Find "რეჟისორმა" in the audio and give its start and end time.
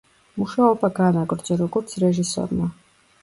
2.05-2.73